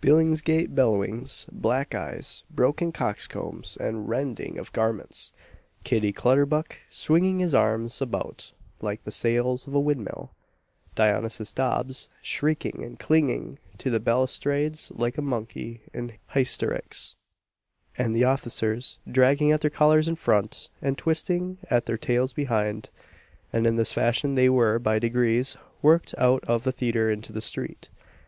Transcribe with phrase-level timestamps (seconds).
[0.00, 5.32] Billingsgate bellowings, black eyes, broken coxcombs, and rending of garments;
[5.84, 10.32] Kitty Clutterbuck swinging his arms about like the sails of a windmill;
[10.96, 17.14] Dionysius Dobbs shrieking and clinging to the balustrades like a monkey in hysterics;
[17.96, 22.90] and the officers dragging at their collars in front, and twisting at their tails behind;
[23.52, 27.40] and in this fashion they were, by degrees, worked out of the theatre into the
[27.40, 27.90] street.